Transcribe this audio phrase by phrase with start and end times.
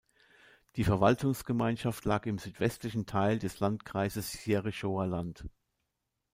[0.77, 5.45] Die Verwaltungsgemeinschaft lag im südwestlichen Teil des Landkreises Jerichower Land.